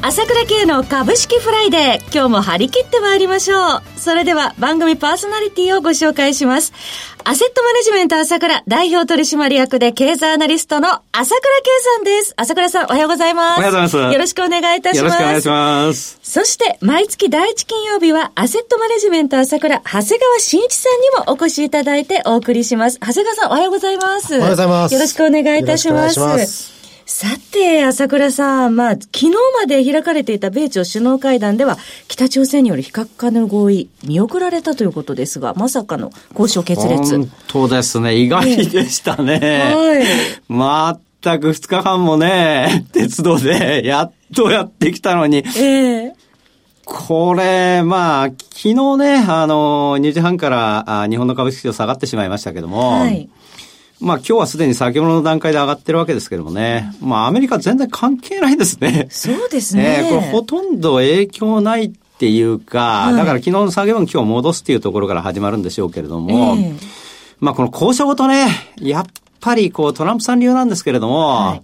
[0.00, 6.72] 朝倉慶の株式フライデー今日も張り切ってまいりましょうそれでは番組パーソナリティをご紹介します
[7.24, 12.32] アセットマネジメント朝倉代表取締役で経済アナリストの朝倉慶さんです。
[12.38, 13.58] 朝倉さんおはようございます。
[13.58, 13.96] おはようございます。
[14.14, 15.12] よろしくお願いいたします。
[15.12, 16.18] よろしくお願いします。
[16.22, 22.98] そして毎月第一金曜日はアセットマネジメント朝倉長谷川慎一さんにもお越しいただいてお送りします。
[22.98, 24.34] 長谷川さんおはようございます。
[24.34, 24.94] おはようございます。
[24.94, 26.77] よろしくお願いいたします。
[27.10, 37.16] さて、朝倉さん、まあ、昨日まで開かれていた米朝首脳会談では、北朝鮮による非核化の合意、見送られたということですが、まさかの交渉決裂。
[37.16, 38.14] 本当ですね。
[38.14, 39.72] 意外でしたね。
[40.50, 41.00] はい。
[41.22, 45.42] 全く2日間もね、鉄道でやっとやってきたのに。
[45.56, 46.14] ええ
[46.84, 53.28] これ、まあ、昨日ね、あの、2時半からあ日本の株式市場下がってしまいましたけども、はい、
[54.00, 56.92] まあ今日はすでに先物の段階で上がってるわけですけどもね。
[57.00, 59.08] まあアメリカ全然関係ないですね。
[59.10, 60.04] そうですね。
[60.04, 66.78] えー、これほとんど影響ないっていうか、はい、だから昨日の下げ分今日戻すっていうところから始まるんでしょうけれども、えー、
[67.40, 68.48] まあこの交渉ごとね、
[68.80, 69.06] やっ
[69.40, 71.62] ぱりこうトランプさん流なんですけれども、はい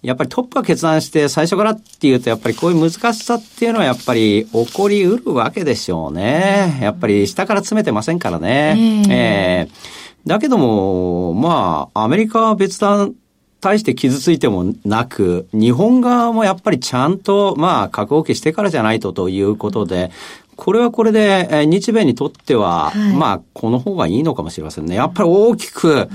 [0.00, 6.78] やっぱりトップが決断して最初からっていうと、やっぱりこういう難しさっていうのはやっぱり起こりうるわけでしょうね。
[6.80, 8.76] やっぱり下から詰めてませんからね。
[8.78, 13.14] えー、えーだけども、まあ、アメリカは別段、
[13.60, 20.12] 対して傷ついてもなく、日本側もやっぱりちゃんと、まあ、核放棄してからじゃないとということで、
[20.54, 24.94] これはこれで、日米にとっては、はい、まあ、この方がいいのかもしれませんね。
[24.94, 26.08] やっぱり大きく、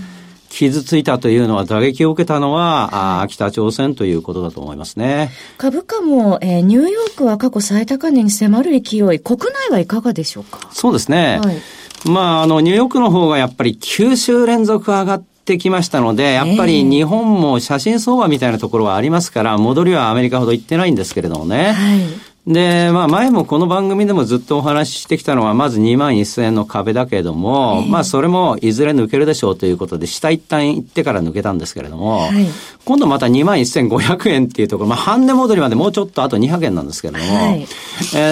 [0.50, 5.32] 傷ついたというのは、打撃を受けたのは、あ北朝鮮ということだと思いますね。
[5.58, 8.82] 株価も、えー、ニューヨークは過去最高値に迫る勢い、
[9.20, 10.70] 国内はいかがでしょうか？
[10.72, 11.42] そうですね。
[11.44, 11.58] はい
[12.05, 21.71] まあ、あの、ニューヨークの方がやっぱり9週連続上がってきましたので、やっぱり日本も写真相場みたいなところはありますから、戻りはアメリカほど行ってないんですけれどもね。
[21.71, 32.45] はいで、まあ前もこの番組でもずっとお話ししてきたのは、まず2万1000円の壁だけれども、えー、まあそれもいずれ抜けるでしょうということで、下一旦行ってから抜けたんですけれども、はい、
[32.83, 37.64] 今度また2万1500円っていうところ、まあ半値戻りまでもうちょっとあと200円なんですけれども、はい、え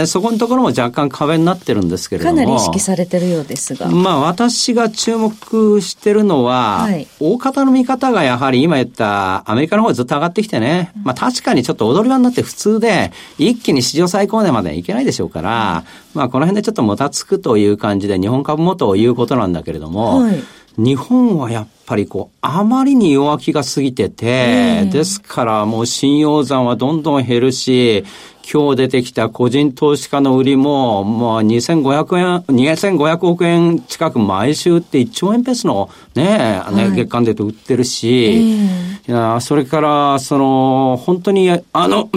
[0.01, 2.35] ー、そこのところも若干壁になってるんですけれども。
[2.35, 3.87] かなり意識されてるようですが。
[3.87, 20.43] まあ私が注目してるのは、はい、大方の見方がやはり今言ったアメリカの方ずっと上がってきてね、まあ確かにちょっと踊り場になって普通で、一気に市場最高値までいけないでしょうから、まあこの辺でちょっともたつくという感じで日本株もということなんだけれども、はい、
[20.77, 28.05] 日本はやっぱりこう、あまりに弱気が過ぎてて、ですからもう信用残はどんどん減るし、
[28.51, 38.57] 今日出てきた個人投資家の売りも、もう2500円、2500億円近く毎週って1兆円ペースのね、はい、月間でと売ってるし、い
[39.07, 42.09] やそれから、その、本当に、あの、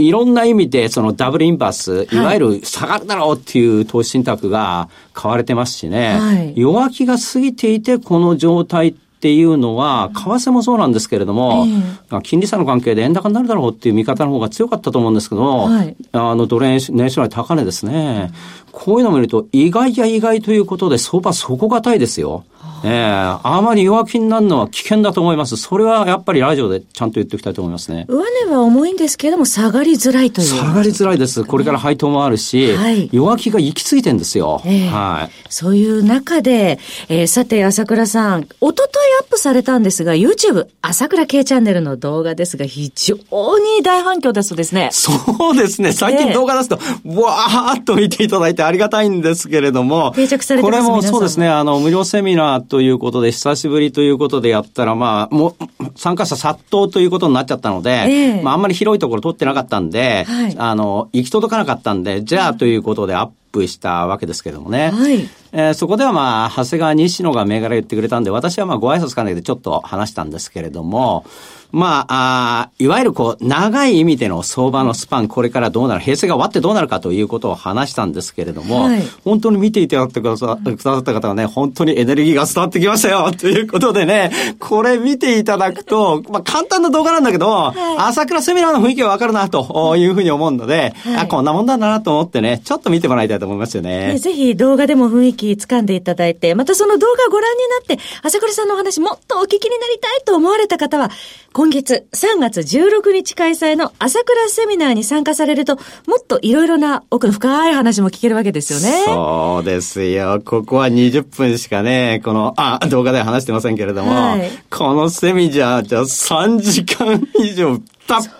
[0.00, 2.16] いろんな意味で、そのダブルインバース、い。
[2.18, 11.66] わゆる下がるだろうっていう投資信託が買われてますしね、はい、弱気が過ぎていて、この状態っていうのは、為替もそうなんですけれども、
[12.10, 18.30] えー、金利差の関係で円高になるだろうっていう見方の方が強かったと思うんですけども、はい、あの、ドル円年初来高値ですね。
[18.72, 22.44] こういうのを見ると、意外や意外ということで、相場底堅いですよ。
[22.84, 25.56] ええー、あまり弱気になるのは危険だと思います。
[25.56, 28.06] それはやっぱりラジオでちゃんと言っておきたいと思いますね。
[28.08, 31.44] 上値は重いんですけれども、下がりづらいという、下がりづらいです。
[31.44, 34.62] これから配当もあるし、はい、弱気が行き着いてんですよ。
[34.64, 35.30] えー、はい。
[35.48, 43.16] そういう中で、えー、さて、朝倉さん、おとといアップされたんですが、YouTube、朝倉 K チャンネルの動画ですが、非常
[43.58, 44.90] に大反響だそうですね。
[44.92, 45.92] そうですね。
[45.92, 55.54] 最近動画出すと、わーっと見ていただいてありがたいんですけれども、定着されてますこれもそうですね、あの、無料セミナーということで、久しぶりということでやったら、まあ、もう、
[55.96, 64.90] 参加者殺到ということになっちゃったので、えー、まあ、あんまり広いところ取ってなかったんで、はい、あの、行き届かなかったんで、じゃあということでアップしたわけですけどもね。
[64.90, 71.24] はい、えー、そこではまあ、長谷川西野が銘柄言ってくれたんで、私はまあ、ご挨拶かねでちょっと話したんですけれども、
[71.72, 94.18] まあ、あいわゆるこう、長い意味での相場のスパン、これからどうなる、平成が終わってどうなるかということを話したんですけれども、はい、本当に見ていただってくださった方はね、本当にエネルギーが伝わってきましたよ ということでね、これ見ていただくと、まあ、簡単な動画なんだけど、はい、朝倉セミナーの雰囲気がわかるなというふうに思うので、はい、あ、こんなもんだなと思ってね、ちょっと見てもらいたいと思いますよね。
[94.18, 97.58] ぜひ動画でも雰囲気掴んでいただいて、またその動画をご覧に
[97.88, 101.10] なって、朝倉さんのお話もっとお聞きになりたいと思われた方は、
[101.52, 105.76] 今月3月16日開催の朝倉セミナーに参加されると、
[106.06, 109.04] もっといろいろな奥の深い話も聞けるわけですよね。
[109.04, 110.40] そうですよ。
[110.44, 118.39] ここは20分しかね、この、あ、動画では話してませんけれども、はい、このセミナーじゃ3時間以上たっ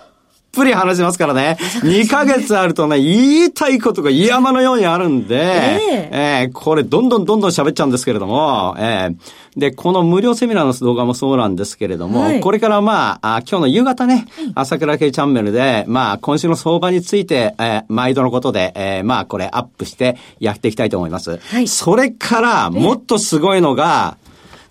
[0.51, 1.57] ぷり話しますからね。
[1.83, 21.37] 2ヶ月あるとね、言いたいことが山のようにあるんで、えー、えー、これどんどんどんどん喋っちゃうんですけれども、えー、で、この無料セミナーの動画もそうなんですけれども、はい、これからまあ、あ今日の夕方ね、朝倉系チャンネルで、まあ、今週の相場について、えー、毎度のことで、えー、まあ、これアップしてやっていきたいと思います。
[21.37, 24.17] はい、それから、もっとすごいのが、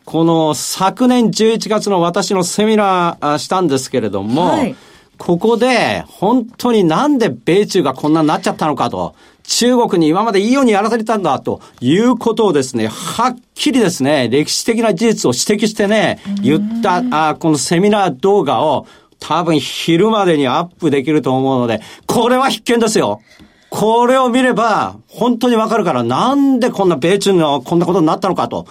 [0.04, 4.76] この昨年11月の私のセミナーしたんですけれども、はい
[5.20, 9.14] ここで、本当になんで米中がこんなになっちゃったのかと、
[9.44, 18.86] 中国に今までいいようにやらされたんだということをですね、はっきりですね、歴史的な事実を指摘してね、言った、あこのセミナー動画を
[19.18, 23.20] 多分昼までにアップできると思うので、これは必見ですよ。
[23.68, 28.66] これを見れば、本当にわかるから、なんでこんな米中のこんなことになったのかと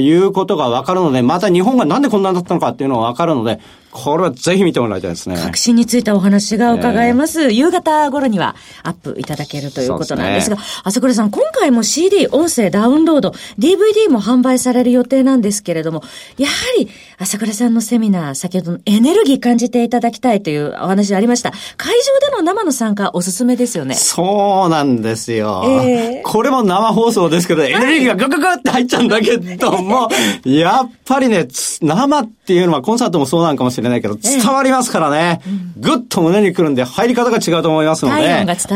[0.00, 3.60] いうことがわかるので、また日本がなんでこんなになったのかっていうのがわかるので、
[3.96, 5.36] これはぜひ見てもらいたいですね。
[5.36, 7.44] 確信についたお話が伺えます。
[7.44, 16.02] えー、夕方頃にはアップいただけるということなんですが、朝倉さん、今回も CD、音声、ダウンロード、DVD も販売される予定なんですけれども、
[16.36, 21.52] やはり朝倉さんのセミナー、先ほどのエネルギー感じていただきたいというお話ありました。
[21.78, 23.94] 会場での生の参加おすすめですよね。
[23.94, 25.62] そうなんですよ。
[25.64, 25.75] えー、
[26.22, 30.08] これも生放送ですけど、エネルギーがガガガって入っちゃうんだけども、
[30.44, 31.46] やっぱりね、
[31.80, 35.40] 生っていうのはコンサートもそうなんかもしれないけど、伝わりますからね。
[35.78, 38.16] ぐっと胸に来るんで、入り方が違うと思いますので。
[38.16, 38.22] ま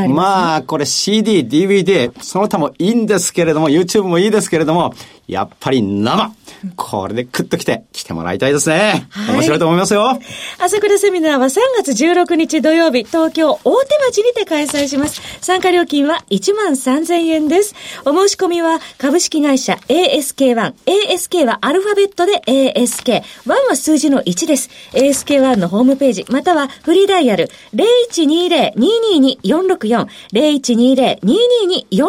[0.09, 4.95] まあ、これ CD、DVD、その他もいいんですけれども、YouTube もいいですけれども、
[5.31, 6.33] やっぱり生。
[6.77, 9.07] これでクッと来て、来てもらいたいですね。
[9.11, 10.19] はい、面白いと思いますよ。
[10.59, 15.23] 朝倉セミナーは3月16日土曜日、東京大手町にて開催します。
[15.41, 17.75] 参加料金は1万3000円です。
[18.05, 20.75] お申し込みは株式会社 ASK1。
[20.85, 23.23] ASK はアルファベットで ASK。
[23.47, 24.69] 1は数字の1です。
[24.93, 30.07] ASK1 のホームページ、またはフリーダイヤル0120-222-464。
[30.33, 32.03] 0120-222-464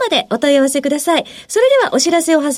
[0.00, 1.24] までお問い合わせください。
[1.48, 2.57] それではお知らせを挟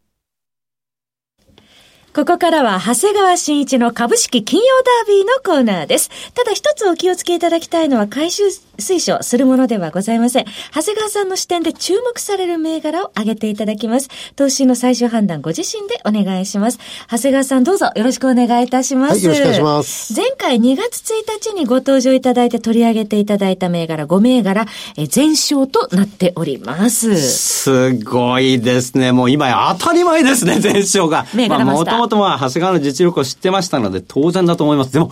[2.13, 6.09] ここからは、長谷川新一の株式金曜ダービーのコーナーです。
[6.33, 8.43] ただ一つお気をつけいただきたいのは、回収
[8.81, 10.45] 推奨するものではございません。
[10.75, 14.09] 長谷川さんの視点で注目される銘柄を挙げていただきます。
[14.35, 16.79] 投資の最終判断ご自身でお願いします。
[17.09, 19.13] 長谷川さんどうぞよろしくお願いいたします。
[19.13, 20.13] はい、よろしくお願いします。
[20.13, 24.65] 前回2月1日にご登場いただいて取り上げていただいた銘柄5銘柄、
[24.97, 27.15] え全勝となっております。
[27.21, 29.13] すごいですね。
[29.13, 31.25] もう今や当たり前ですね、全勝が。
[31.33, 34.93] 銘柄まあ、もと長谷川の実力を知ってましたので当然だと思います。
[34.93, 35.11] でも、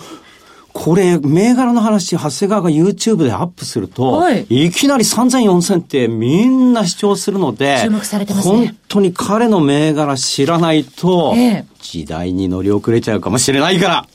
[0.74, 8.56] これ、銘柄の話、長谷川が YouTube でアップすると、はい、いきなり3000、4000ってみんな視聴するので、注目されてますね。
[8.56, 11.36] 本当に彼の銘柄知らないと、
[11.82, 14.08] 時代に乗り遅れちゃうかもしれないから、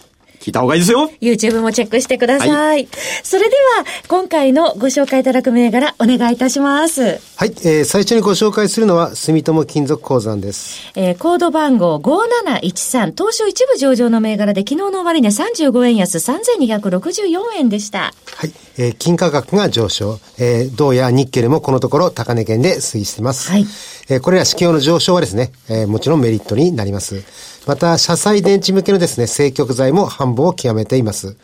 [0.45, 1.11] 聞いた方がいいですよ。
[1.23, 2.51] YouTube もチェックしてください。
[2.51, 2.87] はい、
[3.23, 7.03] それでは、今回のご紹介いただく銘柄、お願いいたします。
[7.03, 10.93] はい、えー、最初にご紹介するのは、住友金属鉱山です。
[10.97, 18.13] えー、コード番号5713、東証一部上場の銘柄で、昨日の終値35円安3264円でした。
[18.37, 23.51] はい、えー、金価格が上昇、えー、銅やニッケルもこのところ高値圏で推移しています。
[23.51, 23.67] はい。
[24.11, 27.25] えー、これら指標の上昇はですね、えー、もちろんメリットになります。
[27.67, 31.37] また、車載電池向けのですね、正極材も繁忙を極めています。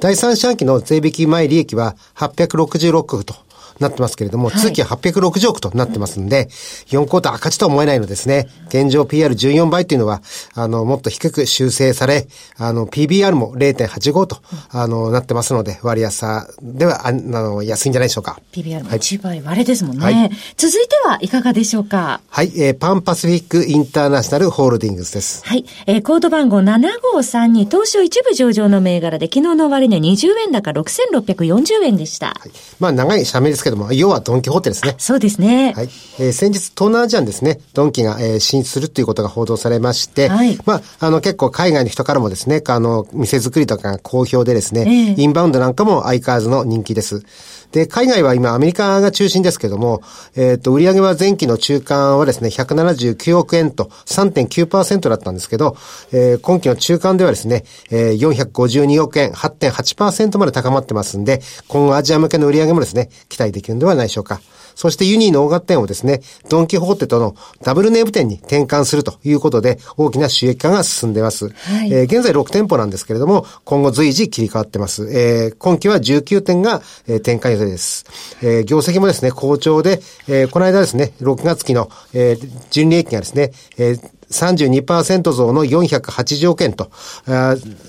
[0.00, 3.34] 第三四半期の税引き前利益は866億と
[3.80, 6.48] なってますけれども、通期は860億となってますんで、
[6.86, 8.48] 4クォーター赤字とは思えないのですね。
[8.68, 10.22] 現状 PR14 倍っていうのは、
[10.54, 14.38] あの、もっと低く修正され、あの、PBR も0.85と、
[14.70, 18.40] あの、なってますので、割安さでは、あの、安いんじゃないでしょうか。
[18.52, 20.04] PBR も1倍割れですもんね。
[20.04, 22.20] はい、続いてはいかがでしょうか？
[22.28, 25.44] はい、えー、パンパシフィックインターナショナルホールディングスです。
[25.46, 32.28] はい、えー、コード番号7532、東証一部上場の銘柄で、昨日の終値20円高6640円でした。
[32.28, 34.94] はい、まあ、長い社名ですけども、要はドンキホーテですね。
[34.98, 35.72] そうですね。
[35.74, 35.88] はい。
[36.18, 47.24] えー、先日、東南アジアにですね、ドンキが、えー、進出するということが報道されまして、はい、まあ、あの、結構海外の人からもですね、あの、店作りとかが好評でですね、えー、インバウンドなんかも相変わらずの人気です。
[47.72, 50.02] で、海外は今アメリカが中心ですけども、
[50.34, 55.76] えっ、ー、と、売上は前期の中間はですね、179億円と3.9%だったんですけど、
[56.12, 64.40] えー、今期の中間ではですね、えー、452億円、8.8%まで高まってますんで、今後アジア向けの売上もですね、期待できるんではないでしょうか。
[64.80, 71.50] そしてユニーの大型店をですね、ドンキホーテとのダブルネーム店に転換するということで、大きな収益化が進んでます。
[71.50, 75.06] はい、えー、現在6店舗なんですけれども、今後随時切り替わってます。
[75.12, 78.06] えー、今期は19店が、えー、展開予定です。
[78.40, 86.90] えー、業績もですね、好調で、えー、この間ですね、6月期の、えー、純利益がですね、えー32%増の480億円と、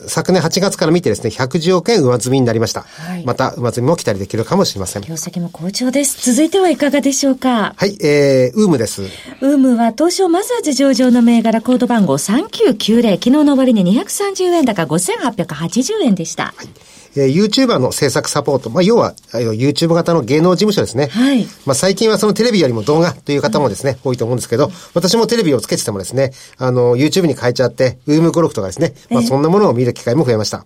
[0.07, 2.81] 昨年8月から見てですね、110億円上積みになりました。
[2.81, 5.03] はい、また、上積みも期待できるかもしれません。
[5.03, 6.31] 業績も好調です。
[6.33, 7.73] 続いてはいかがでしょうか？
[7.77, 9.03] はい、えー、ウームです。
[9.03, 16.53] ウームは東証マザーズ上場の銘柄コード番号3990、昨日の終値230円高5880円でした。
[16.55, 16.67] はい
[17.15, 21.07] えー、YouTuber の制作サポート、まあ、要は、YouTube 型の芸能事務所ですね。
[21.07, 21.45] はい。
[21.65, 30.65] まあ、最近はそのテレビよりも動画という方もですね、うん、多いと思うんですけど、私もテレビをつけててもですね、あの、YouTube に変えちゃって、ウームゴルフとかですね、まあ、そんなものを見る機会も増えました。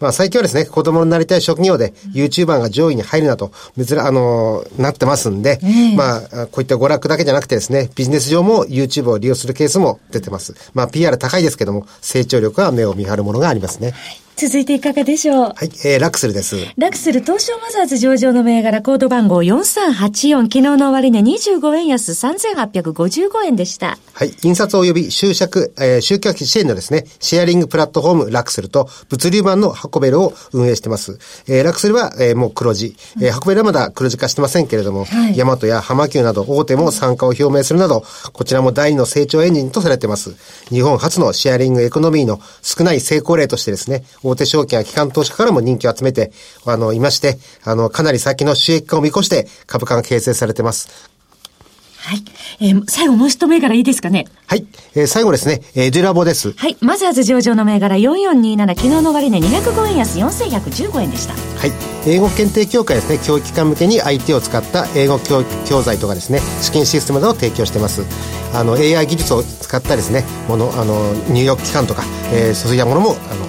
[0.00, 5.58] まあ最近はですね、子供になりたい職業で YouTuber が上位に入るなと、珍、あのー、なってますんで、
[5.96, 10.54] まあ、こういった娯楽だけじゃなくてですね、ビジネス上も YouTube を利用するケースも出てます。
[10.74, 13.92] まあ PR 高いですけども、成長力は目を見張るものがありますね。
[13.92, 15.36] はい続いていかがでしょう？
[15.38, 16.56] はい、えー、ラクスルです。
[16.76, 23.96] ラクスル東証マザーズ上場の銘柄コード番号4384、昨日の終値25円安3855円でした。
[24.12, 31.18] はい、印刷及び集客、えー、集客支援のですね、シェアリングプラットフォームラクスルと物流版の箱ベルを運営してます。
[31.48, 40.34] えー、ラクスルは、えー、もう黒字、えー、箱ベルはまだ黒字化してませんけれども、はい、ヤマトやハマキューなど大手も参加を表明するなど、こちらも第二の成長エンジンとされてます。
[40.68, 46.32] 日本初のシェアリングエコノミーの少ない成功例としてですね、大手証券や機関投資家からも人気を集めて、
[46.64, 50.88] あの、いまして、あの、かなり先の収益化を見越して株価が形成されてます。
[51.98, 52.22] はい。
[52.60, 54.26] えー、最後もう一銘柄いいですかね？
[54.46, 54.64] はい。
[54.94, 56.52] えー、最後ですね、えー、デュラボです。
[56.52, 56.76] はい。
[56.80, 61.34] マザーズ上場の銘柄4427、昨日の終値205円安4115円でした。
[61.34, 61.72] はい。
[62.06, 68.04] 英語検定協会ですね、教育機関向けに IT を使った英語教教材とかですね、試験システムなどを提供してます。
[68.54, 73.46] あの、AI 技術を使ったですね、もの、あの、入浴機関とか、えー、そういったものも、あの、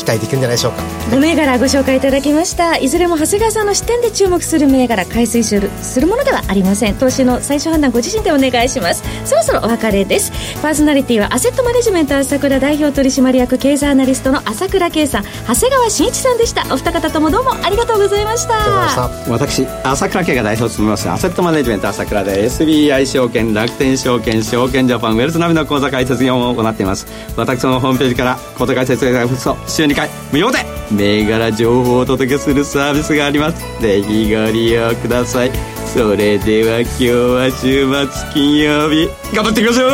[0.00, 0.82] 期待できるんじゃないでしょうか。
[1.10, 2.76] 5銘柄ご紹介いただきました。
[2.78, 6.94] いずれも長谷川さんの視点で注目する銘柄買い推するするものではありません。
[6.94, 9.02] 投資の最終判断ご自身でお願いします。
[9.24, 10.32] そろそろお別れです。
[10.62, 15.24] パーソナリティはアセットマネジメント朝倉代表取締役経済アナリストの朝倉圭さん。
[15.46, 16.64] 長谷川慎一さんでした。
[16.72, 19.10] お二方ともどうもありがとうございました。
[19.28, 27.06] 私朝倉圭が代表を務めますアセットマネジメント朝倉で SBI 証券楽天証券証券ジャパンウェルスナビの口座開設業務を行っています。
[27.36, 29.26] 私のホームページから口座開設が
[29.66, 30.58] 週2回無料で
[30.92, 33.82] 銘柄情報をお届けするサービスがあります。
[33.82, 35.50] ぜひご利用ください。
[35.86, 39.90] それでは今日は週末金曜日頑張っていきましょう!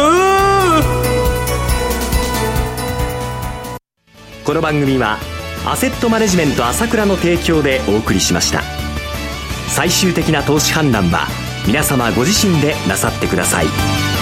[4.44, 5.18] この番組は
[5.66, 8.62] アセットマネジメント朝倉の提供でお送りしました。
[9.68, 11.26] 最終的な投資判断は
[11.66, 14.15] 皆様ご自身でなさってください。